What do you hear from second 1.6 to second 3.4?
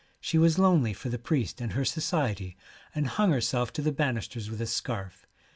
and her society, 1 and hung